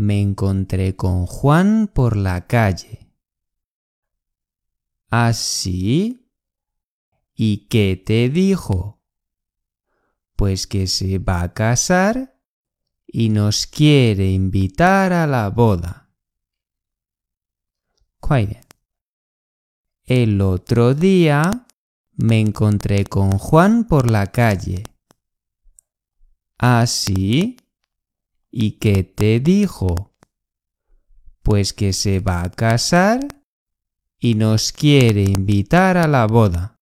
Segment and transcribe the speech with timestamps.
[0.00, 3.12] Me encontré con Juan por la calle.
[5.10, 6.32] ¿Así?
[7.34, 9.02] ¿Y qué te dijo?
[10.36, 12.40] Pues que se va a casar
[13.06, 16.08] y nos quiere invitar a la boda.
[20.06, 21.66] El otro día
[22.12, 24.82] me encontré con Juan por la calle.
[26.56, 27.58] ¿Así?
[28.52, 30.12] ¿Y qué te dijo?
[31.42, 33.20] Pues que se va a casar
[34.18, 36.74] y nos quiere invitar a la boda.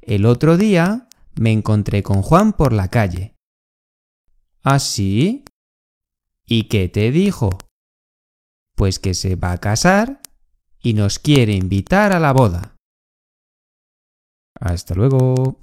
[0.00, 3.34] El otro día me encontré con Juan por la calle.
[4.62, 5.44] ¿Ah, sí?
[6.46, 7.50] ¿Y qué te dijo?
[8.74, 10.20] Pues que se va a casar
[10.82, 12.76] y nos quiere invitar a la boda.
[14.58, 15.58] Hasta luego.